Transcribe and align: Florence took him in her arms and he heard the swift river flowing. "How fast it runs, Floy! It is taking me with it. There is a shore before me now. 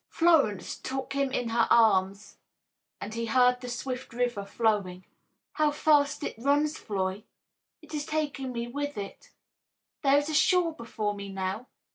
Florence 0.09 0.77
took 0.77 1.13
him 1.13 1.31
in 1.31 1.49
her 1.49 1.67
arms 1.69 2.37
and 2.99 3.13
he 3.13 3.27
heard 3.27 3.61
the 3.61 3.69
swift 3.69 4.13
river 4.13 4.43
flowing. 4.43 5.05
"How 5.51 5.69
fast 5.69 6.23
it 6.23 6.39
runs, 6.39 6.75
Floy! 6.75 7.23
It 7.83 7.93
is 7.93 8.07
taking 8.07 8.51
me 8.51 8.65
with 8.67 8.97
it. 8.97 9.29
There 10.01 10.17
is 10.17 10.27
a 10.27 10.33
shore 10.33 10.73
before 10.73 11.13
me 11.13 11.29
now. 11.29 11.67